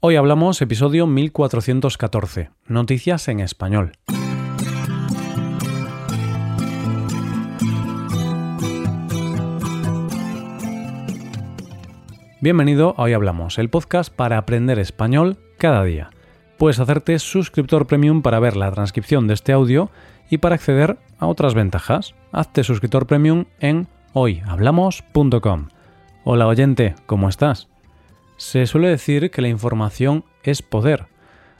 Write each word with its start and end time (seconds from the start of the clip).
Hoy 0.00 0.14
hablamos 0.14 0.62
episodio 0.62 1.08
1414, 1.08 2.50
Noticias 2.68 3.26
en 3.26 3.40
Español. 3.40 3.94
Bienvenido 12.40 12.94
a 12.96 13.02
Hoy 13.02 13.12
Hablamos, 13.12 13.58
el 13.58 13.70
podcast 13.70 14.14
para 14.14 14.38
aprender 14.38 14.78
español 14.78 15.36
cada 15.58 15.82
día. 15.82 16.10
Puedes 16.58 16.78
hacerte 16.78 17.18
suscriptor 17.18 17.88
premium 17.88 18.22
para 18.22 18.38
ver 18.38 18.56
la 18.56 18.70
transcripción 18.70 19.26
de 19.26 19.34
este 19.34 19.52
audio 19.52 19.90
y 20.30 20.38
para 20.38 20.54
acceder 20.54 20.96
a 21.18 21.26
otras 21.26 21.54
ventajas. 21.54 22.14
Hazte 22.30 22.62
suscriptor 22.62 23.08
premium 23.08 23.46
en 23.58 23.88
hoyhablamos.com. 24.12 25.70
Hola 26.22 26.46
oyente, 26.46 26.94
¿cómo 27.06 27.28
estás? 27.28 27.66
Se 28.38 28.66
suele 28.66 28.86
decir 28.86 29.32
que 29.32 29.42
la 29.42 29.48
información 29.48 30.24
es 30.44 30.62
poder, 30.62 31.08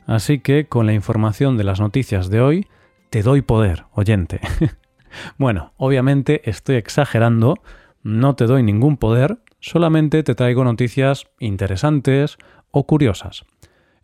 así 0.07 0.39
que 0.39 0.69
con 0.69 0.87
la 0.87 0.93
información 0.93 1.57
de 1.57 1.65
las 1.65 1.81
noticias 1.81 2.31
de 2.31 2.41
hoy 2.41 2.69
te 3.11 3.25
doy 3.25 3.43
poder, 3.43 3.87
oyente. 3.91 4.41
bueno, 5.39 5.73
obviamente 5.77 6.49
estoy 6.49 6.77
exagerando, 6.77 7.57
no 8.05 8.37
te 8.37 8.47
doy 8.47 8.63
ningún 8.63 8.97
poder, 8.97 9.39
solamente 9.59 10.23
te 10.23 10.37
traigo 10.37 10.63
noticias 10.63 11.27
interesantes 11.41 12.39
o 12.71 12.87
curiosas. 12.87 13.45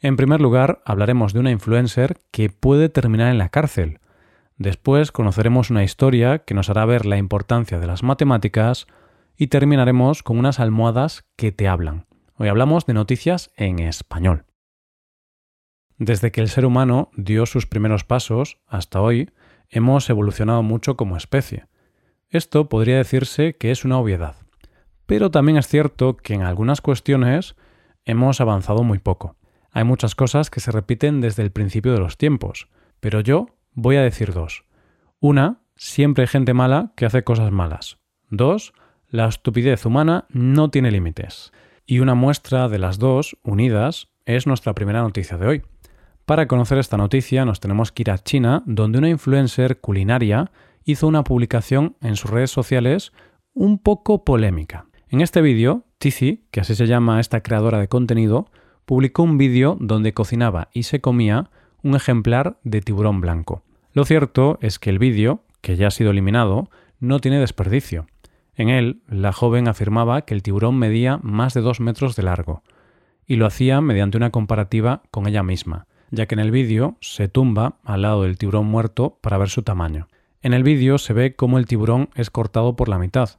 En 0.01 0.16
primer 0.16 0.41
lugar, 0.41 0.82
hablaremos 0.84 1.32
de 1.32 1.38
una 1.38 1.52
influencer 1.52 2.18
que 2.32 2.51
puede 2.51 2.88
terminar 2.88 3.30
en 3.30 3.38
la 3.38 3.51
cárcel. 3.51 4.01
Después 4.59 5.12
conoceremos 5.12 5.70
una 5.70 5.84
historia 5.84 6.41
que 6.41 6.54
nos 6.54 6.70
hará 6.70 6.84
ver 6.87 7.06
la 7.06 7.18
importancia 7.18 7.79
de 7.79 7.87
las 7.87 8.02
matemáticas 8.02 8.88
y 9.37 9.46
terminaremos 9.46 10.24
con 10.24 10.38
unas 10.41 10.59
almohadas 10.59 11.24
que 11.37 11.52
te 11.52 11.68
hablan. 11.68 12.06
Hoy 12.37 12.48
hablamos 12.48 12.84
de 12.84 12.95
noticias 12.95 13.52
en 13.56 13.79
español. 13.79 14.45
Desde 15.98 16.33
que 16.33 16.41
el 16.41 16.48
ser 16.48 16.66
humano 16.66 17.10
dio 17.16 17.47
sus 17.47 17.66
primeros 17.66 18.02
pasos 18.02 18.59
hasta 18.66 19.01
hoy, 19.01 19.30
hemos 19.68 20.10
evolucionado 20.10 20.65
mucho 20.65 20.96
como 20.96 21.16
especie. 21.16 21.66
Esto 22.29 22.68
podría 22.68 22.96
decirse 22.96 23.57
que 23.57 23.71
es 23.71 23.85
una 23.85 23.99
obviedad. 23.99 24.35
Pero 25.07 25.30
también 25.30 25.59
es 25.59 25.68
cierto 25.68 26.16
que 26.16 26.35
en 26.35 26.43
algunas 26.43 26.80
cuestiones 26.80 27.55
hemos 28.05 28.40
avanzado 28.40 28.82
muy 28.82 28.99
poco. 28.99 29.37
Hay 29.71 29.85
muchas 29.85 30.16
cosas 30.16 30.51
que 30.51 30.59
se 30.59 30.73
repiten 30.73 31.21
desde 31.21 31.45
el 31.45 31.52
principio 31.52 31.93
de 31.93 32.01
los 32.01 32.18
tiempos, 32.18 32.68
pero 32.99 33.21
yo 33.21 33.46
voy 33.74 33.95
a 33.95 34.02
decir 34.02 34.32
dos. 34.32 34.65
Una, 35.21 35.60
siempre 35.77 36.23
hay 36.23 36.29
gente 36.29 36.52
mala 36.52 36.95
que 36.96 37.07
hace 37.07 37.23
cosas 37.23 37.52
malas. 37.52 37.99
Dos, 38.29 38.73
la 39.09 39.29
estupidez 39.29 39.87
humana 39.87 40.27
no 40.30 40.73
tiene 40.73 40.90
límites. 40.90 41.52
Y 41.87 41.99
una 41.99 42.15
muestra 42.15 42.68
de 42.68 42.79
las 42.79 42.99
dos, 42.99 43.37
unidas, 43.43 44.09
es 44.24 44.46
nuestra 44.46 44.74
primera 44.74 45.02
noticia 45.02 45.37
de 45.37 45.46
hoy. 45.46 45.63
Para 46.24 46.49
conocer 46.49 46.79
esta 46.79 46.96
noticia 46.96 47.45
nos 47.45 47.60
tenemos 47.60 47.93
que 47.93 48.02
ir 48.02 48.10
a 48.10 48.18
China, 48.18 48.63
donde 48.65 48.99
una 48.99 49.10
influencer 49.10 49.80
culinaria 49.80 50.51
hizo 50.85 51.07
una 51.07 51.24
publicación 51.24 51.96
en 52.01 52.16
sus 52.16 52.30
redes 52.30 52.51
sociales 52.51 53.12
un 53.52 53.79
poco 53.79 54.24
polémica. 54.24 54.87
En 55.10 55.21
este 55.21 55.43
vídeo, 55.43 55.85
Tizi, 55.99 56.46
que 56.51 56.60
así 56.60 56.74
se 56.74 56.87
llama 56.87 57.21
esta 57.21 57.43
creadora 57.43 57.79
de 57.79 57.88
contenido, 57.88 58.51
publicó 58.87 59.23
un 59.23 59.37
vídeo 59.37 59.77
donde 59.79 60.15
cocinaba 60.15 60.71
y 60.73 60.85
se 60.85 61.02
comía 61.02 61.51
un 61.82 61.95
ejemplar 61.95 62.59
de 62.65 62.80
tiburón 62.80 63.21
blanco. 63.21 63.62
Lo 63.93 64.06
cierto 64.06 64.59
es 64.62 64.78
que 64.78 64.88
el 64.88 64.99
vídeo, 64.99 65.44
que 65.60 65.77
ya 65.77 65.88
ha 65.88 65.91
sido 65.91 66.10
eliminado, 66.10 66.71
no 66.99 67.21
tiene 67.21 67.38
desperdicio. 67.38 68.06
En 68.56 68.69
él, 68.69 69.03
la 69.09 69.33
joven 69.33 69.69
afirmaba 69.69 70.22
que 70.22 70.34
el 70.34 70.43
tiburón 70.43 70.78
medía 70.78 71.19
más 71.22 71.55
de 71.55 71.60
dos 71.60 71.81
metros 71.81 72.16
de 72.16 72.22
largo, 72.22 72.62
y 73.27 73.37
lo 73.37 73.47
hacía 73.47 73.81
mediante 73.81 74.16
una 74.16 74.31
comparativa 74.31 75.03
con 75.11 75.27
ella 75.27 75.43
misma, 75.43 75.87
ya 76.11 76.27
que 76.27 76.34
en 76.34 76.41
el 76.41 76.50
vídeo 76.50 76.97
se 77.00 77.28
tumba 77.28 77.78
al 77.84 78.03
lado 78.03 78.22
del 78.22 78.38
tiburón 78.38 78.66
muerto 78.66 79.19
para 79.21 79.38
ver 79.38 79.49
su 79.49 79.62
tamaño. 79.62 80.09
En 80.43 80.53
el 80.53 80.62
vídeo 80.62 80.99
se 80.99 81.12
ve 81.12 81.34
cómo 81.34 81.59
el 81.59 81.66
tiburón 81.66 82.11
es 82.15 82.31
cortado 82.31 82.77
por 82.77 82.89
la 82.89 82.99
mitad, 82.99 83.31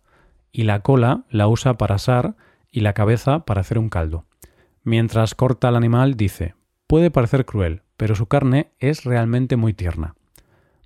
y 0.51 0.63
la 0.63 0.81
cola 0.81 1.23
la 1.29 1.47
usa 1.47 1.77
para 1.77 1.95
asar 1.95 2.35
y 2.71 2.81
la 2.81 2.93
cabeza 2.93 3.45
para 3.45 3.61
hacer 3.61 3.77
un 3.77 3.89
caldo. 3.89 4.25
Mientras 4.83 5.35
corta 5.35 5.69
al 5.69 5.75
animal 5.75 6.15
dice, 6.15 6.55
puede 6.87 7.11
parecer 7.11 7.45
cruel, 7.45 7.83
pero 7.97 8.15
su 8.15 8.27
carne 8.27 8.71
es 8.79 9.03
realmente 9.03 9.55
muy 9.55 9.73
tierna. 9.73 10.15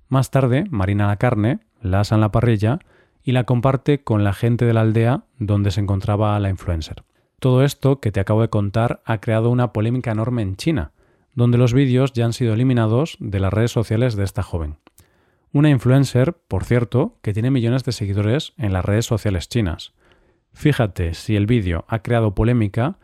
Más 0.08 0.30
tarde, 0.30 0.64
marina 0.70 1.06
la 1.06 1.16
carne, 1.16 1.60
la 1.80 2.00
asa 2.00 2.14
en 2.14 2.20
la 2.20 2.32
parrilla 2.32 2.78
y 3.22 3.32
la 3.32 3.44
comparte 3.44 4.02
con 4.02 4.24
la 4.24 4.32
gente 4.32 4.64
de 4.64 4.72
la 4.72 4.80
aldea 4.82 5.24
donde 5.38 5.70
se 5.70 5.80
encontraba 5.80 6.38
la 6.40 6.50
influencer. 6.50 7.02
Todo 7.38 7.64
esto 7.64 8.00
que 8.00 8.12
te 8.12 8.20
acabo 8.20 8.42
de 8.42 8.50
contar 8.50 9.02
ha 9.04 9.20
creado 9.20 9.50
una 9.50 9.72
polémica 9.72 10.10
enorme 10.10 10.42
en 10.42 10.56
China, 10.56 10.92
donde 11.34 11.58
los 11.58 11.72
vídeos 11.72 12.12
ya 12.12 12.24
han 12.24 12.32
sido 12.32 12.54
eliminados 12.54 13.16
de 13.20 13.40
las 13.40 13.52
redes 13.52 13.70
sociales 13.70 14.16
de 14.16 14.24
esta 14.24 14.42
joven. 14.42 14.76
Una 15.52 15.70
influencer, 15.70 16.34
por 16.34 16.64
cierto, 16.64 17.16
que 17.22 17.32
tiene 17.32 17.50
millones 17.50 17.84
de 17.84 17.92
seguidores 17.92 18.52
en 18.56 18.72
las 18.72 18.84
redes 18.84 19.06
sociales 19.06 19.48
chinas. 19.48 19.92
Fíjate 20.52 21.14
si 21.14 21.36
el 21.36 21.46
vídeo 21.46 21.84
ha 21.88 22.00
creado 22.00 22.34
polémica 22.34 22.98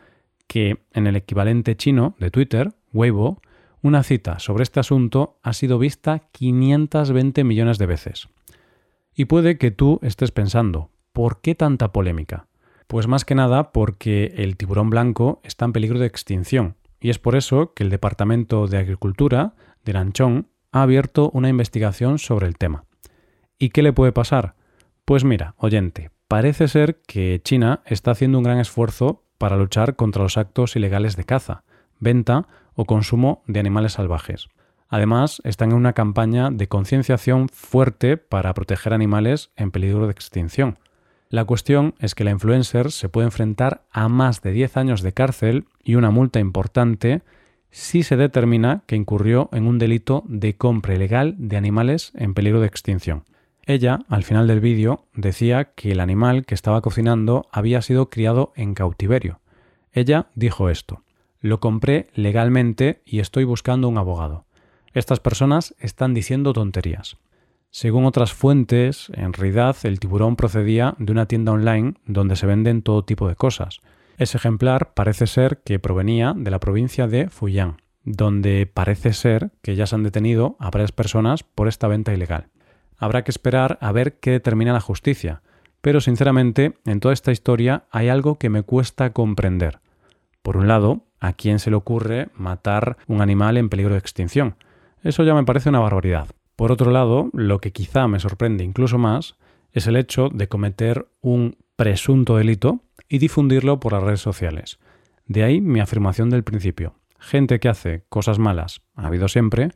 que 0.46 0.84
en 0.92 1.06
el 1.06 1.16
equivalente 1.16 1.76
chino 1.76 2.14
de 2.18 2.30
Twitter, 2.30 2.72
Weibo, 2.92 3.40
una 3.82 4.02
cita 4.02 4.38
sobre 4.38 4.62
este 4.62 4.80
asunto 4.80 5.38
ha 5.42 5.52
sido 5.52 5.78
vista 5.78 6.20
520 6.32 7.44
millones 7.44 7.78
de 7.78 7.86
veces. 7.86 8.28
Y 9.18 9.24
puede 9.24 9.56
que 9.56 9.70
tú 9.70 9.98
estés 10.02 10.30
pensando, 10.30 10.90
¿por 11.14 11.40
qué 11.40 11.54
tanta 11.54 11.90
polémica? 11.90 12.48
Pues 12.86 13.06
más 13.06 13.24
que 13.24 13.34
nada 13.34 13.72
porque 13.72 14.34
el 14.36 14.58
tiburón 14.58 14.90
blanco 14.90 15.40
está 15.42 15.64
en 15.64 15.72
peligro 15.72 15.98
de 15.98 16.06
extinción, 16.06 16.76
y 17.00 17.08
es 17.08 17.18
por 17.18 17.34
eso 17.34 17.72
que 17.72 17.82
el 17.82 17.88
Departamento 17.88 18.66
de 18.66 18.76
Agricultura 18.76 19.54
de 19.86 19.94
Nanchong 19.94 20.48
ha 20.70 20.82
abierto 20.82 21.30
una 21.32 21.48
investigación 21.48 22.18
sobre 22.18 22.46
el 22.46 22.58
tema. 22.58 22.84
¿Y 23.58 23.70
qué 23.70 23.82
le 23.82 23.94
puede 23.94 24.12
pasar? 24.12 24.54
Pues 25.06 25.24
mira, 25.24 25.54
oyente, 25.56 26.10
parece 26.28 26.68
ser 26.68 27.00
que 27.06 27.40
China 27.42 27.80
está 27.86 28.10
haciendo 28.10 28.36
un 28.36 28.44
gran 28.44 28.58
esfuerzo 28.58 29.24
para 29.38 29.56
luchar 29.56 29.96
contra 29.96 30.24
los 30.24 30.36
actos 30.36 30.76
ilegales 30.76 31.16
de 31.16 31.24
caza, 31.24 31.64
venta 31.98 32.48
o 32.74 32.84
consumo 32.84 33.42
de 33.46 33.60
animales 33.60 33.94
salvajes. 33.94 34.48
Además, 34.88 35.40
están 35.44 35.70
en 35.70 35.76
una 35.76 35.92
campaña 35.92 36.50
de 36.50 36.68
concienciación 36.68 37.48
fuerte 37.48 38.16
para 38.16 38.54
proteger 38.54 38.92
animales 38.92 39.50
en 39.56 39.70
peligro 39.70 40.06
de 40.06 40.12
extinción. 40.12 40.78
La 41.28 41.44
cuestión 41.44 41.94
es 41.98 42.14
que 42.14 42.22
la 42.22 42.30
influencer 42.30 42.92
se 42.92 43.08
puede 43.08 43.26
enfrentar 43.26 43.82
a 43.90 44.08
más 44.08 44.42
de 44.42 44.52
10 44.52 44.76
años 44.76 45.02
de 45.02 45.12
cárcel 45.12 45.66
y 45.82 45.96
una 45.96 46.10
multa 46.10 46.38
importante 46.38 47.22
si 47.70 48.04
se 48.04 48.16
determina 48.16 48.84
que 48.86 48.96
incurrió 48.96 49.48
en 49.52 49.66
un 49.66 49.78
delito 49.78 50.22
de 50.28 50.56
compra 50.56 50.94
ilegal 50.94 51.34
de 51.36 51.56
animales 51.56 52.12
en 52.14 52.32
peligro 52.32 52.60
de 52.60 52.68
extinción. 52.68 53.24
Ella, 53.64 53.98
al 54.08 54.22
final 54.22 54.46
del 54.46 54.60
vídeo, 54.60 55.04
decía 55.12 55.72
que 55.74 55.90
el 55.90 55.98
animal 55.98 56.46
que 56.46 56.54
estaba 56.54 56.80
cocinando 56.80 57.48
había 57.50 57.82
sido 57.82 58.08
criado 58.08 58.52
en 58.54 58.74
cautiverio. 58.74 59.40
Ella 59.92 60.28
dijo 60.36 60.70
esto, 60.70 61.02
lo 61.40 61.58
compré 61.58 62.06
legalmente 62.14 63.02
y 63.04 63.18
estoy 63.18 63.42
buscando 63.42 63.88
un 63.88 63.98
abogado. 63.98 64.46
Estas 64.96 65.20
personas 65.20 65.74
están 65.78 66.14
diciendo 66.14 66.54
tonterías. 66.54 67.18
Según 67.68 68.06
otras 68.06 68.32
fuentes, 68.32 69.12
en 69.12 69.34
realidad 69.34 69.76
el 69.82 70.00
tiburón 70.00 70.36
procedía 70.36 70.94
de 70.96 71.12
una 71.12 71.26
tienda 71.26 71.52
online 71.52 71.96
donde 72.06 72.34
se 72.34 72.46
venden 72.46 72.80
todo 72.80 73.04
tipo 73.04 73.28
de 73.28 73.36
cosas. 73.36 73.82
Ese 74.16 74.38
ejemplar 74.38 74.94
parece 74.94 75.26
ser 75.26 75.58
que 75.58 75.78
provenía 75.78 76.32
de 76.34 76.50
la 76.50 76.60
provincia 76.60 77.06
de 77.08 77.28
Fujian, 77.28 77.76
donde 78.04 78.66
parece 78.72 79.12
ser 79.12 79.50
que 79.60 79.76
ya 79.76 79.86
se 79.86 79.96
han 79.96 80.02
detenido 80.02 80.56
a 80.60 80.70
varias 80.70 80.92
personas 80.92 81.42
por 81.42 81.68
esta 81.68 81.88
venta 81.88 82.14
ilegal. 82.14 82.46
Habrá 82.96 83.22
que 83.22 83.32
esperar 83.32 83.76
a 83.82 83.92
ver 83.92 84.18
qué 84.18 84.30
determina 84.30 84.72
la 84.72 84.80
justicia, 84.80 85.42
pero 85.82 86.00
sinceramente 86.00 86.78
en 86.86 87.00
toda 87.00 87.12
esta 87.12 87.32
historia 87.32 87.84
hay 87.90 88.08
algo 88.08 88.38
que 88.38 88.48
me 88.48 88.62
cuesta 88.62 89.12
comprender. 89.12 89.80
Por 90.40 90.56
un 90.56 90.68
lado, 90.68 91.02
¿a 91.20 91.34
quién 91.34 91.58
se 91.58 91.68
le 91.68 91.76
ocurre 91.76 92.28
matar 92.34 92.96
un 93.06 93.20
animal 93.20 93.58
en 93.58 93.68
peligro 93.68 93.92
de 93.92 93.98
extinción? 93.98 94.56
Eso 95.06 95.22
ya 95.22 95.34
me 95.34 95.44
parece 95.44 95.68
una 95.68 95.78
barbaridad. 95.78 96.26
Por 96.56 96.72
otro 96.72 96.90
lado, 96.90 97.30
lo 97.32 97.60
que 97.60 97.70
quizá 97.70 98.08
me 98.08 98.18
sorprende 98.18 98.64
incluso 98.64 98.98
más 98.98 99.36
es 99.70 99.86
el 99.86 99.94
hecho 99.94 100.30
de 100.30 100.48
cometer 100.48 101.06
un 101.20 101.58
presunto 101.76 102.36
delito 102.36 102.80
y 103.08 103.18
difundirlo 103.18 103.78
por 103.78 103.92
las 103.92 104.02
redes 104.02 104.20
sociales. 104.20 104.80
De 105.26 105.44
ahí 105.44 105.60
mi 105.60 105.78
afirmación 105.78 106.28
del 106.28 106.42
principio. 106.42 106.96
Gente 107.20 107.60
que 107.60 107.68
hace 107.68 108.02
cosas 108.08 108.40
malas 108.40 108.82
ha 108.96 109.06
habido 109.06 109.28
siempre 109.28 109.70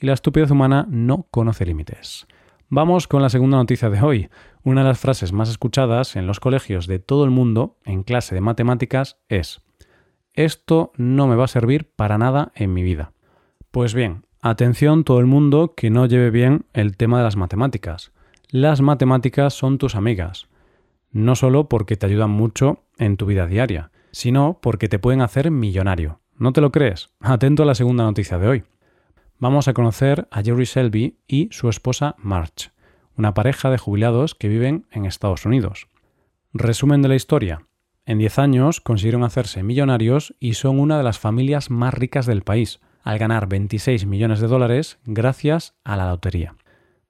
y 0.00 0.06
la 0.06 0.14
estupidez 0.14 0.50
humana 0.50 0.84
no 0.90 1.28
conoce 1.30 1.64
límites. 1.64 2.26
Vamos 2.68 3.06
con 3.06 3.22
la 3.22 3.28
segunda 3.28 3.58
noticia 3.58 3.88
de 3.88 4.02
hoy. 4.02 4.30
Una 4.64 4.82
de 4.82 4.88
las 4.88 4.98
frases 4.98 5.32
más 5.32 5.48
escuchadas 5.48 6.16
en 6.16 6.26
los 6.26 6.40
colegios 6.40 6.88
de 6.88 6.98
todo 6.98 7.22
el 7.22 7.30
mundo 7.30 7.78
en 7.84 8.02
clase 8.02 8.34
de 8.34 8.40
matemáticas 8.40 9.16
es 9.28 9.60
Esto 10.34 10.90
no 10.96 11.28
me 11.28 11.36
va 11.36 11.44
a 11.44 11.48
servir 11.48 11.92
para 11.94 12.18
nada 12.18 12.50
en 12.56 12.74
mi 12.74 12.82
vida. 12.82 13.12
Pues 13.70 13.94
bien, 13.94 14.24
Atención 14.44 15.04
todo 15.04 15.20
el 15.20 15.26
mundo 15.26 15.74
que 15.76 15.88
no 15.88 16.04
lleve 16.06 16.32
bien 16.32 16.66
el 16.72 16.96
tema 16.96 17.18
de 17.18 17.22
las 17.22 17.36
matemáticas. 17.36 18.10
Las 18.50 18.80
matemáticas 18.80 19.54
son 19.54 19.78
tus 19.78 19.94
amigas, 19.94 20.48
no 21.12 21.36
solo 21.36 21.68
porque 21.68 21.96
te 21.96 22.06
ayudan 22.06 22.30
mucho 22.30 22.82
en 22.98 23.16
tu 23.16 23.26
vida 23.26 23.46
diaria, 23.46 23.92
sino 24.10 24.58
porque 24.60 24.88
te 24.88 24.98
pueden 24.98 25.20
hacer 25.20 25.52
millonario. 25.52 26.18
¿No 26.36 26.52
te 26.52 26.60
lo 26.60 26.72
crees? 26.72 27.10
Atento 27.20 27.62
a 27.62 27.66
la 27.66 27.76
segunda 27.76 28.02
noticia 28.02 28.36
de 28.38 28.48
hoy. 28.48 28.64
Vamos 29.38 29.68
a 29.68 29.74
conocer 29.74 30.26
a 30.32 30.42
Jerry 30.42 30.66
Selby 30.66 31.18
y 31.28 31.48
su 31.52 31.68
esposa 31.68 32.16
March, 32.18 32.72
una 33.16 33.34
pareja 33.34 33.70
de 33.70 33.78
jubilados 33.78 34.34
que 34.34 34.48
viven 34.48 34.86
en 34.90 35.04
Estados 35.04 35.46
Unidos. 35.46 35.86
Resumen 36.52 37.00
de 37.00 37.08
la 37.08 37.14
historia. 37.14 37.68
En 38.06 38.18
10 38.18 38.40
años 38.40 38.80
consiguieron 38.80 39.22
hacerse 39.22 39.62
millonarios 39.62 40.34
y 40.40 40.54
son 40.54 40.80
una 40.80 40.98
de 40.98 41.04
las 41.04 41.20
familias 41.20 41.70
más 41.70 41.94
ricas 41.94 42.26
del 42.26 42.42
país, 42.42 42.80
al 43.02 43.18
ganar 43.18 43.48
26 43.48 44.06
millones 44.06 44.40
de 44.40 44.46
dólares 44.46 44.98
gracias 45.04 45.74
a 45.84 45.96
la 45.96 46.08
lotería. 46.08 46.56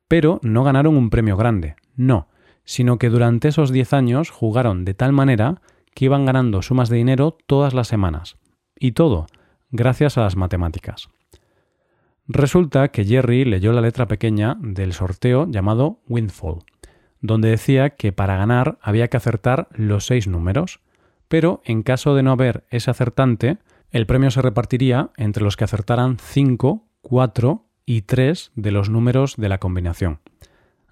Pero 0.09 0.41
no 0.43 0.65
ganaron 0.65 0.97
un 0.97 1.11
premio 1.11 1.37
grande, 1.37 1.77
no, 1.97 2.29
sino 2.65 2.99
que 2.99 3.09
durante 3.09 3.49
esos 3.49 3.71
10 3.71 3.93
años 3.93 4.31
jugaron 4.31 4.85
de 4.85 4.95
tal 4.95 5.13
manera 5.13 5.61
que 5.95 6.07
iban 6.07 6.25
ganando 6.25 6.63
sumas 6.63 6.89
de 6.89 6.97
dinero 6.97 7.37
todas 7.47 7.75
las 7.75 7.89
semanas. 7.89 8.37
Y 8.79 8.93
todo, 8.93 9.27
gracias 9.71 10.19
a 10.19 10.23
las 10.23 10.37
matemáticas. 10.37 11.09
Resulta 12.27 12.89
que 12.89 13.05
Jerry 13.05 13.45
leyó 13.45 13.73
la 13.73 13.81
letra 13.81 14.07
pequeña 14.07 14.57
del 14.61 14.93
sorteo 14.93 15.47
llamado 15.51 16.01
Windfall, 16.09 16.61
donde 17.21 17.51
decía 17.51 17.91
que 17.91 18.13
para 18.13 18.37
ganar 18.37 18.79
había 18.81 19.09
que 19.09 19.17
acertar 19.17 19.69
los 19.73 20.07
seis 20.07 20.29
números, 20.29 20.81
pero 21.29 21.61
en 21.65 21.83
caso 21.83 22.15
de 22.15 22.23
no 22.23 22.33
haber 22.33 22.65
ese 22.71 22.91
acertante, 22.91 23.59
el 23.93 24.07
premio 24.07 24.31
se 24.31 24.43
repartiría 24.43 25.11
entre 25.17 25.45
los 25.45 25.57
que 25.57 25.65
acertaran 25.65 26.17
5, 26.19 26.85
4 27.03 27.65
y 27.85 28.03
3 28.03 28.53
de 28.57 28.71
los 28.73 28.89
números 28.89 29.37
de 29.37 29.49
la 29.51 29.59
combinación. 29.59 30.21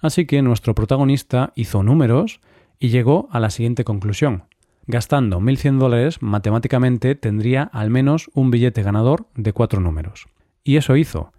Así 0.01 0.27
que 0.27 0.43
nuestro 0.43 0.75
protagonista 0.75 1.53
hizo 1.57 1.83
números 1.83 2.41
y 2.79 2.91
llegó 2.91 3.29
a 3.33 3.41
la 3.41 3.51
siguiente 3.51 3.85
conclusión. 3.85 4.45
Gastando 4.87 5.41
1.100 5.41 5.79
dólares, 5.79 6.23
matemáticamente 6.23 7.15
tendría 7.15 7.63
al 7.63 7.91
menos 7.91 8.31
un 8.35 8.51
billete 8.51 8.83
ganador 8.83 9.27
de 9.35 9.53
cuatro 9.53 9.81
números. 9.81 10.27
Y 10.63 10.77
eso 10.77 10.97
hizo. 10.97 11.33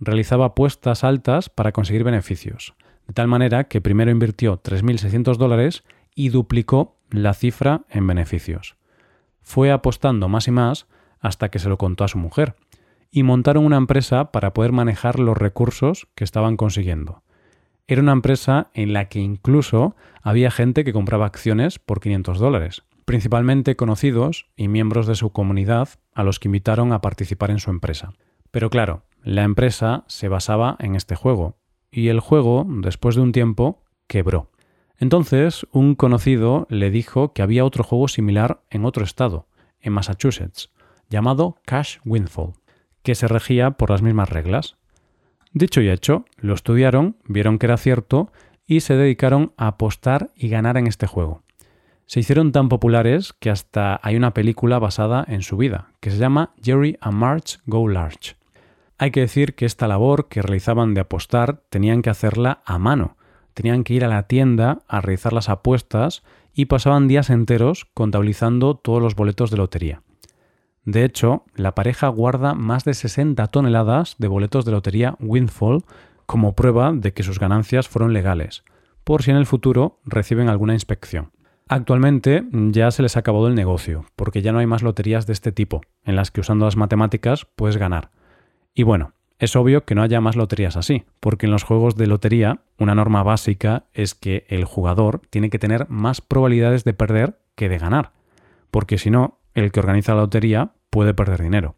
Realizaba 0.00 0.46
apuestas 0.46 1.02
altas 1.02 1.48
para 1.48 1.72
conseguir 1.72 2.04
beneficios, 2.04 2.74
de 3.06 3.14
tal 3.14 3.26
manera 3.26 3.64
que 3.64 3.80
primero 3.80 4.10
invirtió 4.10 4.62
3.600 4.62 5.36
dólares 5.36 5.84
y 6.14 6.28
duplicó 6.28 6.96
la 7.10 7.34
cifra 7.34 7.82
en 7.88 8.06
beneficios. 8.06 8.76
Fue 9.40 9.72
apostando 9.72 10.28
más 10.28 10.46
y 10.46 10.50
más 10.52 10.86
hasta 11.20 11.50
que 11.50 11.58
se 11.58 11.68
lo 11.68 11.78
contó 11.78 12.04
a 12.04 12.08
su 12.08 12.18
mujer, 12.18 12.56
y 13.10 13.22
montaron 13.22 13.64
una 13.64 13.76
empresa 13.76 14.32
para 14.32 14.52
poder 14.52 14.72
manejar 14.72 15.18
los 15.18 15.36
recursos 15.36 16.08
que 16.14 16.24
estaban 16.24 16.56
consiguiendo. 16.56 17.22
Era 17.86 18.02
una 18.02 18.12
empresa 18.12 18.70
en 18.74 18.92
la 18.92 19.08
que 19.08 19.20
incluso 19.20 19.96
había 20.22 20.50
gente 20.50 20.84
que 20.84 20.92
compraba 20.92 21.26
acciones 21.26 21.78
por 21.78 22.00
500 22.00 22.38
dólares, 22.38 22.82
principalmente 23.06 23.76
conocidos 23.76 24.46
y 24.56 24.68
miembros 24.68 25.06
de 25.06 25.14
su 25.14 25.30
comunidad 25.30 25.88
a 26.14 26.22
los 26.22 26.38
que 26.38 26.48
invitaron 26.48 26.92
a 26.92 27.00
participar 27.00 27.50
en 27.50 27.58
su 27.58 27.70
empresa. 27.70 28.12
Pero 28.50 28.68
claro, 28.68 29.04
la 29.22 29.44
empresa 29.44 30.04
se 30.06 30.28
basaba 30.28 30.76
en 30.80 30.94
este 30.94 31.14
juego, 31.14 31.56
y 31.90 32.08
el 32.08 32.20
juego, 32.20 32.66
después 32.68 33.16
de 33.16 33.22
un 33.22 33.32
tiempo, 33.32 33.82
quebró. 34.06 34.50
Entonces, 34.98 35.66
un 35.72 35.94
conocido 35.94 36.66
le 36.68 36.90
dijo 36.90 37.32
que 37.32 37.40
había 37.40 37.64
otro 37.64 37.84
juego 37.84 38.08
similar 38.08 38.62
en 38.68 38.84
otro 38.84 39.04
estado, 39.04 39.46
en 39.80 39.94
Massachusetts, 39.94 40.70
llamado 41.08 41.56
Cash 41.64 41.98
Windfall, 42.04 42.54
que 43.02 43.14
se 43.14 43.28
regía 43.28 43.72
por 43.72 43.90
las 43.90 44.02
mismas 44.02 44.28
reglas. 44.28 44.76
Dicho 45.52 45.80
y 45.80 45.88
hecho, 45.88 46.24
lo 46.36 46.54
estudiaron, 46.54 47.16
vieron 47.24 47.58
que 47.58 47.66
era 47.66 47.76
cierto 47.76 48.32
y 48.66 48.80
se 48.80 48.96
dedicaron 48.96 49.52
a 49.56 49.68
apostar 49.68 50.30
y 50.36 50.48
ganar 50.48 50.76
en 50.76 50.86
este 50.86 51.06
juego. 51.06 51.42
Se 52.06 52.20
hicieron 52.20 52.52
tan 52.52 52.68
populares 52.68 53.34
que 53.34 53.50
hasta 53.50 54.00
hay 54.02 54.16
una 54.16 54.32
película 54.32 54.78
basada 54.78 55.24
en 55.28 55.42
su 55.42 55.56
vida, 55.56 55.92
que 56.00 56.10
se 56.10 56.18
llama 56.18 56.54
Jerry 56.62 56.96
and 57.00 57.18
March 57.18 57.60
Go 57.66 57.88
Large. 57.88 58.36
Hay 58.98 59.10
que 59.10 59.20
decir 59.20 59.54
que 59.54 59.66
esta 59.66 59.88
labor 59.88 60.28
que 60.28 60.42
realizaban 60.42 60.94
de 60.94 61.02
apostar 61.02 61.62
tenían 61.68 62.02
que 62.02 62.10
hacerla 62.10 62.62
a 62.64 62.78
mano, 62.78 63.16
tenían 63.54 63.84
que 63.84 63.94
ir 63.94 64.04
a 64.04 64.08
la 64.08 64.24
tienda 64.24 64.80
a 64.88 65.00
realizar 65.00 65.32
las 65.32 65.48
apuestas 65.48 66.22
y 66.52 66.66
pasaban 66.66 67.08
días 67.08 67.30
enteros 67.30 67.86
contabilizando 67.94 68.74
todos 68.74 69.02
los 69.02 69.14
boletos 69.14 69.50
de 69.50 69.56
lotería. 69.56 70.02
De 70.88 71.04
hecho, 71.04 71.44
la 71.54 71.74
pareja 71.74 72.08
guarda 72.08 72.54
más 72.54 72.84
de 72.84 72.94
60 72.94 73.46
toneladas 73.48 74.16
de 74.16 74.26
boletos 74.26 74.64
de 74.64 74.72
lotería 74.72 75.16
Windfall 75.20 75.84
como 76.24 76.54
prueba 76.54 76.92
de 76.94 77.12
que 77.12 77.22
sus 77.22 77.38
ganancias 77.38 77.88
fueron 77.88 78.14
legales, 78.14 78.64
por 79.04 79.22
si 79.22 79.30
en 79.30 79.36
el 79.36 79.44
futuro 79.44 80.00
reciben 80.06 80.48
alguna 80.48 80.72
inspección. 80.72 81.30
Actualmente 81.68 82.44
ya 82.52 82.90
se 82.90 83.02
les 83.02 83.16
ha 83.16 83.20
acabado 83.20 83.48
el 83.48 83.54
negocio, 83.54 84.06
porque 84.16 84.40
ya 84.40 84.50
no 84.52 84.60
hay 84.60 84.66
más 84.66 84.82
loterías 84.82 85.26
de 85.26 85.34
este 85.34 85.52
tipo, 85.52 85.82
en 86.04 86.16
las 86.16 86.30
que 86.30 86.40
usando 86.40 86.64
las 86.64 86.78
matemáticas 86.78 87.46
puedes 87.54 87.76
ganar. 87.76 88.10
Y 88.72 88.82
bueno, 88.82 89.12
es 89.38 89.56
obvio 89.56 89.84
que 89.84 89.94
no 89.94 90.02
haya 90.02 90.22
más 90.22 90.36
loterías 90.36 90.78
así, 90.78 91.04
porque 91.20 91.44
en 91.44 91.52
los 91.52 91.64
juegos 91.64 91.96
de 91.96 92.06
lotería 92.06 92.62
una 92.78 92.94
norma 92.94 93.22
básica 93.22 93.84
es 93.92 94.14
que 94.14 94.46
el 94.48 94.64
jugador 94.64 95.20
tiene 95.28 95.50
que 95.50 95.58
tener 95.58 95.86
más 95.90 96.22
probabilidades 96.22 96.84
de 96.84 96.94
perder 96.94 97.38
que 97.56 97.68
de 97.68 97.76
ganar, 97.76 98.12
porque 98.70 98.96
si 98.96 99.10
no, 99.10 99.37
el 99.58 99.72
que 99.72 99.80
organiza 99.80 100.14
la 100.14 100.22
lotería 100.22 100.72
puede 100.90 101.14
perder 101.14 101.42
dinero. 101.42 101.76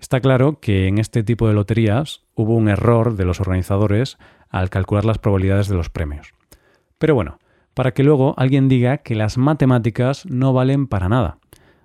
Está 0.00 0.20
claro 0.20 0.60
que 0.60 0.86
en 0.86 0.98
este 0.98 1.22
tipo 1.22 1.46
de 1.46 1.54
loterías 1.54 2.22
hubo 2.34 2.56
un 2.56 2.68
error 2.68 3.16
de 3.16 3.24
los 3.24 3.40
organizadores 3.40 4.18
al 4.48 4.70
calcular 4.70 5.04
las 5.04 5.18
probabilidades 5.18 5.68
de 5.68 5.76
los 5.76 5.90
premios. 5.90 6.32
Pero 6.98 7.14
bueno, 7.14 7.38
para 7.74 7.92
que 7.92 8.02
luego 8.02 8.34
alguien 8.36 8.68
diga 8.68 8.98
que 8.98 9.14
las 9.14 9.38
matemáticas 9.38 10.26
no 10.26 10.52
valen 10.52 10.86
para 10.86 11.08
nada. 11.08 11.38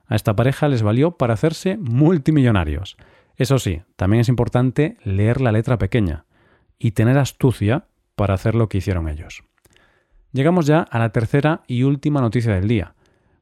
A 0.07 0.15
esta 0.15 0.35
pareja 0.35 0.67
les 0.67 0.81
valió 0.81 1.11
para 1.11 1.33
hacerse 1.33 1.77
multimillonarios. 1.77 2.97
Eso 3.37 3.59
sí, 3.59 3.81
también 3.95 4.21
es 4.21 4.29
importante 4.29 4.97
leer 5.03 5.41
la 5.41 5.51
letra 5.51 5.77
pequeña 5.77 6.25
y 6.79 6.91
tener 6.91 7.17
astucia 7.17 7.87
para 8.15 8.33
hacer 8.33 8.55
lo 8.55 8.69
que 8.69 8.77
hicieron 8.77 9.09
ellos. 9.09 9.43
Llegamos 10.31 10.65
ya 10.65 10.81
a 10.81 10.99
la 10.99 11.11
tercera 11.11 11.63
y 11.67 11.83
última 11.83 12.21
noticia 12.21 12.53
del 12.53 12.67
día, 12.67 12.95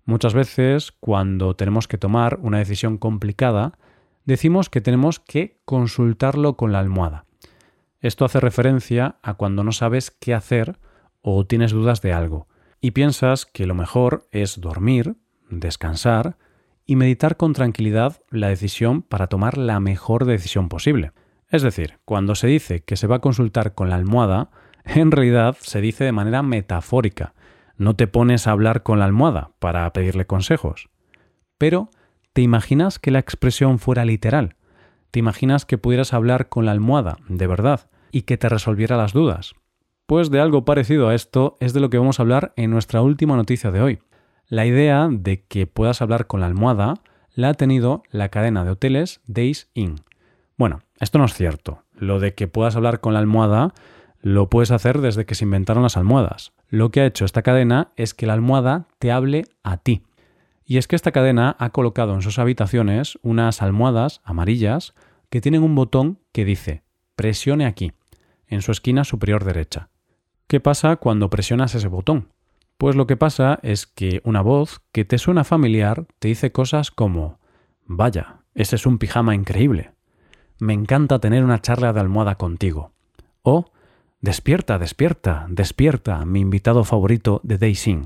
Muchas 0.06 0.34
veces, 0.34 0.92
cuando 0.92 1.56
tenemos 1.56 1.88
que 1.88 1.98
tomar 1.98 2.40
una 2.42 2.58
decisión 2.58 2.98
complicada, 2.98 3.78
decimos 4.26 4.70
que 4.70 4.82
tenemos 4.82 5.20
que 5.20 5.62
consultarlo 5.66 6.58
con 6.58 6.72
la 6.72 6.80
almohada. 6.80 7.26
Esto 8.02 8.26
hace 8.26 8.42
referencia 8.42 9.16
a 9.22 9.36
cuando 9.36 9.64
no 9.64 9.72
sabes 9.72 10.12
qué 10.12 10.34
hacer 10.34 10.78
o 11.22 11.46
tienes 11.46 11.72
dudas 11.72 12.02
de 12.02 12.12
algo 12.12 12.48
y 12.82 12.92
piensas 12.92 13.46
que 13.46 13.66
lo 13.66 13.76
mejor 13.76 14.28
es 14.32 14.60
dormir, 14.60 15.16
descansar 15.50 16.38
y 16.86 16.98
meditar 16.98 17.38
con 17.38 17.54
tranquilidad 17.54 18.22
la 18.30 18.50
decisión 18.50 19.04
para 19.04 19.28
tomar 19.28 19.58
la 19.58 19.80
mejor 19.80 20.26
decisión 20.26 20.68
posible. 20.68 21.14
Es 21.50 21.62
decir, 21.62 22.00
cuando 22.04 22.36
se 22.36 22.48
dice 22.48 22.84
que 22.84 22.98
se 22.98 23.08
va 23.08 23.18
a 23.18 23.22
consultar 23.22 23.74
con 23.74 23.90
la 23.90 23.96
almohada, 23.96 24.50
en 24.84 25.12
realidad 25.12 25.56
se 25.62 25.80
dice 25.80 26.04
de 26.04 26.12
manera 26.12 26.44
metafórica, 26.44 27.34
no 27.78 27.96
te 27.96 28.08
pones 28.08 28.48
a 28.48 28.52
hablar 28.52 28.84
con 28.84 29.00
la 29.00 29.06
almohada 29.06 29.52
para 29.60 29.92
pedirle 29.94 30.26
consejos. 30.26 30.90
Pero, 31.58 31.90
¿te 32.34 32.42
imaginas 32.42 33.00
que 33.00 33.12
la 33.12 33.20
expresión 33.20 33.80
fuera 33.80 34.06
literal? 34.06 34.56
¿Te 35.12 35.20
imaginas 35.20 35.66
que 35.66 35.78
pudieras 35.78 36.14
hablar 36.14 36.50
con 36.50 36.66
la 36.66 36.72
almohada, 36.72 37.18
de 37.28 37.48
verdad, 37.48 37.90
y 38.12 38.24
que 38.24 38.38
te 38.38 38.50
resolviera 38.50 38.98
las 38.98 39.14
dudas? 39.14 39.54
Pues 40.06 40.30
de 40.30 40.42
algo 40.42 40.66
parecido 40.66 41.08
a 41.08 41.16
esto 41.16 41.56
es 41.60 41.74
de 41.74 41.80
lo 41.80 41.90
que 41.90 41.98
vamos 41.98 42.20
a 42.20 42.24
hablar 42.24 42.54
en 42.56 42.72
nuestra 42.72 43.02
última 43.02 43.36
noticia 43.36 43.72
de 43.72 43.82
hoy. 43.82 44.00
La 44.48 44.66
idea 44.66 45.08
de 45.10 45.46
que 45.46 45.68
puedas 45.68 46.02
hablar 46.02 46.28
con 46.28 46.42
la 46.42 46.48
almohada 46.48 46.96
la 47.34 47.50
ha 47.50 47.54
tenido 47.54 48.04
la 48.12 48.30
cadena 48.30 48.64
de 48.64 48.72
hoteles 48.72 49.22
Days 49.26 49.70
Inn. 49.74 49.96
Bueno, 50.58 50.82
esto 51.00 51.18
no 51.18 51.26
es 51.26 51.34
cierto. 51.34 51.84
Lo 51.94 52.20
de 52.20 52.34
que 52.34 52.48
puedas 52.48 52.76
hablar 52.76 53.00
con 53.00 53.14
la 53.14 53.20
almohada 53.20 53.74
lo 54.22 54.50
puedes 54.50 54.72
hacer 54.72 55.02
desde 55.02 55.26
que 55.26 55.36
se 55.36 55.46
inventaron 55.46 55.84
las 55.84 55.98
almohadas. 55.98 56.54
Lo 56.74 56.90
que 56.90 57.02
ha 57.02 57.06
hecho 57.06 57.24
esta 57.24 57.44
cadena 57.44 57.92
es 57.98 58.16
que 58.16 58.26
la 58.26 58.34
almohada 58.34 58.88
te 58.98 59.12
hable 59.12 59.46
a 59.62 59.78
ti. 59.78 60.02
Y 60.66 60.78
es 60.78 60.88
que 60.88 60.96
esta 60.96 61.12
cadena 61.12 61.56
ha 61.60 61.70
colocado 61.70 62.16
en 62.16 62.24
sus 62.24 62.40
habitaciones 62.40 63.20
unas 63.22 63.62
almohadas 63.62 64.22
amarillas 64.24 64.96
que 65.30 65.40
tienen 65.40 65.62
un 65.62 65.76
botón 65.76 66.18
que 66.32 66.46
dice 66.46 66.82
presione 67.16 67.68
aquí, 67.68 67.92
en 68.48 68.64
su 68.64 68.72
esquina 68.72 69.04
superior 69.04 69.44
derecha. 69.44 69.90
¿Qué 70.48 70.60
pasa 70.60 70.96
cuando 70.96 71.30
presionas 71.30 71.76
ese 71.76 71.90
botón? 71.90 72.30
Pues 72.80 72.96
lo 72.96 73.06
que 73.06 73.18
pasa 73.18 73.60
es 73.62 73.86
que 73.86 74.22
una 74.24 74.42
voz 74.42 74.82
que 74.92 75.06
te 75.06 75.20
suena 75.20 75.44
familiar 75.44 76.08
te 76.18 76.30
dice 76.30 76.52
cosas 76.52 76.90
como 76.90 77.38
Vaya, 77.86 78.38
ese 78.56 78.78
es 78.78 78.88
un 78.88 78.98
pijama 78.98 79.36
increíble. 79.36 79.92
Me 80.58 80.74
encanta 80.74 81.20
tener 81.20 81.44
una 81.44 81.62
charla 81.62 81.94
de 81.94 82.00
almohada 82.00 82.34
contigo. 82.34 82.94
O 83.44 83.72
Despierta, 84.24 84.80
despierta, 84.80 85.48
despierta, 85.50 86.24
mi 86.24 86.40
invitado 86.40 86.86
favorito 86.86 87.42
de 87.44 87.58
Daisy. 87.58 88.04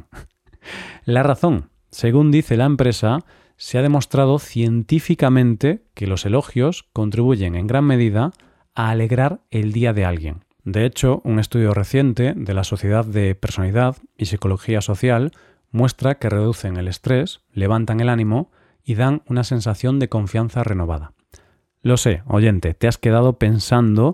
La 1.05 1.21
razón, 1.21 1.69
según 1.91 2.31
dice 2.31 2.57
la 2.57 2.65
empresa, 2.65 3.19
se 3.55 3.77
ha 3.77 3.83
demostrado 3.83 4.39
científicamente 4.39 5.83
que 5.93 6.07
los 6.07 6.25
elogios 6.25 6.85
contribuyen 6.91 7.53
en 7.53 7.67
gran 7.67 7.83
medida 7.83 8.31
a 8.73 8.89
alegrar 8.89 9.41
el 9.51 9.73
día 9.73 9.93
de 9.93 10.05
alguien. 10.05 10.43
De 10.63 10.85
hecho, 10.85 11.21
un 11.23 11.37
estudio 11.37 11.75
reciente 11.75 12.33
de 12.35 12.53
la 12.55 12.63
Sociedad 12.63 13.05
de 13.05 13.35
Personalidad 13.35 13.97
y 14.17 14.25
Psicología 14.25 14.81
Social 14.81 15.33
muestra 15.69 16.15
que 16.15 16.31
reducen 16.31 16.77
el 16.77 16.87
estrés, 16.87 17.41
levantan 17.53 17.99
el 17.99 18.09
ánimo 18.09 18.49
y 18.83 18.95
dan 18.95 19.21
una 19.27 19.43
sensación 19.43 19.99
de 19.99 20.09
confianza 20.09 20.63
renovada. 20.63 21.13
Lo 21.83 21.95
sé, 21.95 22.23
oyente, 22.25 22.73
te 22.73 22.87
has 22.87 22.97
quedado 22.97 23.37
pensando 23.37 24.13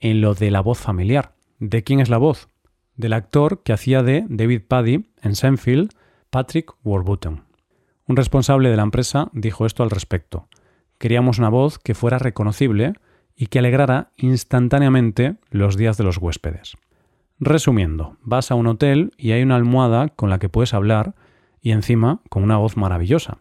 en 0.00 0.20
lo 0.20 0.34
de 0.34 0.50
la 0.50 0.60
voz 0.60 0.78
familiar. 0.80 1.34
¿De 1.66 1.82
quién 1.82 2.00
es 2.00 2.10
la 2.10 2.18
voz? 2.18 2.50
Del 2.94 3.14
actor 3.14 3.62
que 3.62 3.72
hacía 3.72 4.02
de 4.02 4.26
David 4.28 4.64
Paddy 4.68 5.06
en 5.22 5.34
Seinfeld, 5.34 5.92
Patrick 6.28 6.74
Warburton. 6.84 7.44
Un 8.06 8.16
responsable 8.16 8.68
de 8.68 8.76
la 8.76 8.82
empresa 8.82 9.30
dijo 9.32 9.64
esto 9.64 9.82
al 9.82 9.88
respecto. 9.88 10.46
Queríamos 10.98 11.38
una 11.38 11.48
voz 11.48 11.78
que 11.78 11.94
fuera 11.94 12.18
reconocible 12.18 12.92
y 13.34 13.46
que 13.46 13.60
alegrara 13.60 14.12
instantáneamente 14.18 15.36
los 15.48 15.78
días 15.78 15.96
de 15.96 16.04
los 16.04 16.18
huéspedes. 16.18 16.74
Resumiendo, 17.40 18.18
vas 18.20 18.50
a 18.50 18.56
un 18.56 18.66
hotel 18.66 19.12
y 19.16 19.32
hay 19.32 19.42
una 19.42 19.56
almohada 19.56 20.10
con 20.10 20.28
la 20.28 20.38
que 20.38 20.50
puedes 20.50 20.74
hablar 20.74 21.14
y 21.62 21.70
encima 21.70 22.20
con 22.28 22.42
una 22.42 22.58
voz 22.58 22.76
maravillosa. 22.76 23.38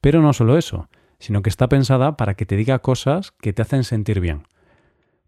Pero 0.00 0.22
no 0.22 0.32
solo 0.32 0.58
eso, 0.58 0.88
sino 1.18 1.42
que 1.42 1.50
está 1.50 1.68
pensada 1.68 2.16
para 2.16 2.34
que 2.34 2.46
te 2.46 2.54
diga 2.54 2.78
cosas 2.78 3.32
que 3.32 3.52
te 3.52 3.62
hacen 3.62 3.82
sentir 3.82 4.20
bien. 4.20 4.44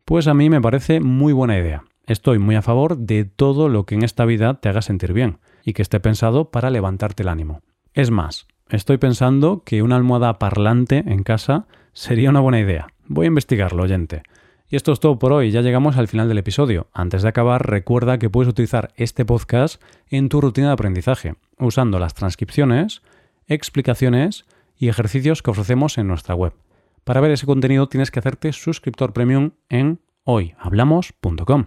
Pues 0.05 0.29
a 0.29 0.35
mí 0.35 0.49
me 0.49 0.61
parece 0.61 1.01
muy 1.01 1.33
buena 1.33 1.59
idea. 1.59 1.83
Estoy 2.07 2.39
muy 2.39 2.55
a 2.55 2.63
favor 2.63 2.97
de 2.99 3.25
todo 3.25 3.69
lo 3.69 3.85
que 3.85 3.97
en 3.97 4.05
esta 4.05 4.25
vida 4.25 4.55
te 4.61 4.69
haga 4.69 4.81
sentir 4.81 5.13
bien 5.13 5.39
y 5.65 5.73
que 5.73 5.83
esté 5.83 5.99
pensado 5.99 6.53
para 6.53 6.71
levantarte 6.71 7.25
el 7.25 7.29
ánimo. 7.29 7.63
Es 7.95 8.13
más, 8.13 8.47
estoy 8.71 8.99
pensando 8.99 9.65
que 9.65 9.83
una 9.83 9.97
almohada 9.97 10.39
parlante 10.39 11.03
en 11.05 11.25
casa 11.25 11.67
sería 11.93 12.31
una 12.31 12.39
buena 12.39 12.61
idea. 12.61 12.87
Voy 13.09 13.27
a 13.27 13.29
investigarlo, 13.29 13.83
oyente. 13.83 14.23
Y 14.69 14.77
esto 14.77 14.93
es 14.93 15.01
todo 15.01 15.19
por 15.19 15.33
hoy, 15.33 15.51
ya 15.51 15.63
llegamos 15.63 15.97
al 15.97 16.07
final 16.07 16.29
del 16.29 16.39
episodio. 16.39 16.89
Antes 16.93 17.23
de 17.23 17.29
acabar, 17.29 17.69
recuerda 17.69 18.19
que 18.19 18.31
puedes 18.31 18.51
utilizar 18.51 18.93
este 18.97 19.25
podcast 19.25 19.83
en 20.09 20.29
tu 20.29 20.41
rutina 20.41 20.69
de 20.69 20.73
aprendizaje, 20.75 21.35
usando 21.59 21.99
las 21.99 22.15
transcripciones, 22.15 23.03
explicaciones 23.49 24.45
y 24.77 24.89
ejercicios 24.89 25.43
que 25.43 25.51
ofrecemos 25.51 25.99
en 25.99 26.07
nuestra 26.07 26.37
web. 26.37 26.53
Para 27.03 27.21
ver 27.21 27.33
ese 27.33 27.47
contenido 27.47 27.89
tienes 27.89 28.13
que 28.13 28.21
hacerte 28.21 28.53
suscriptor 28.53 29.13
premium 29.13 29.53
en 29.69 30.01
hoyhablamos.com. 30.25 31.67